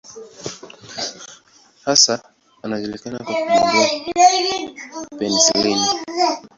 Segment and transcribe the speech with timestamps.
[1.85, 2.21] Hasa
[2.63, 3.87] anajulikana kwa kugundua
[5.19, 5.89] penisilini.